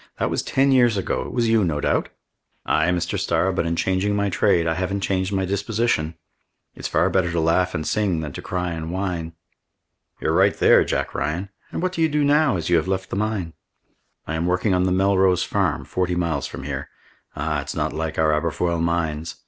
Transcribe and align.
That 0.17 0.31
was 0.31 0.41
ten 0.41 0.71
years 0.71 0.97
ago. 0.97 1.21
It 1.27 1.31
was 1.31 1.47
you, 1.47 1.63
no 1.63 1.79
doubt?" 1.79 2.09
"Ay, 2.65 2.87
Mr. 2.87 3.19
Starr, 3.19 3.51
but 3.53 3.67
in 3.67 3.75
changing 3.75 4.15
my 4.15 4.31
trade, 4.31 4.65
I 4.65 4.73
haven't 4.73 5.01
changed 5.01 5.31
my 5.31 5.45
disposition. 5.45 6.15
It's 6.73 6.87
far 6.87 7.07
better 7.11 7.31
to 7.31 7.39
laugh 7.39 7.75
and 7.75 7.85
sing 7.85 8.21
than 8.21 8.33
to 8.33 8.41
cry 8.41 8.71
and 8.71 8.89
whine!" 8.91 9.33
"You're 10.19 10.33
right 10.33 10.57
there, 10.57 10.83
Jack 10.83 11.13
Ryan. 11.13 11.49
And 11.71 11.83
what 11.83 11.91
do 11.91 12.01
you 12.01 12.09
do 12.09 12.23
now, 12.23 12.57
as 12.57 12.67
you 12.67 12.77
have 12.77 12.87
left 12.87 13.11
the 13.11 13.15
mine?" 13.15 13.53
"I 14.25 14.33
am 14.33 14.47
working 14.47 14.73
on 14.73 14.85
the 14.85 14.91
Melrose 14.91 15.43
farm, 15.43 15.85
forty 15.85 16.15
miles 16.15 16.47
from 16.47 16.63
here. 16.63 16.89
Ah, 17.35 17.61
it's 17.61 17.75
not 17.75 17.93
like 17.93 18.17
our 18.17 18.31
Aberfoyle 18.33 18.79
mines! 18.81 19.35